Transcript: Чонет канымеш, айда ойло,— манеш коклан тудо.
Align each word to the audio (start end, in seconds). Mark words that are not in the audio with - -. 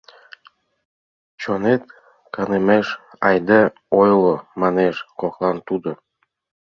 Чонет 1.41 1.81
канымеш, 2.35 2.87
айда 3.27 3.59
ойло,— 3.99 4.35
манеш 4.61 4.95
коклан 5.19 5.57
тудо. 5.67 5.91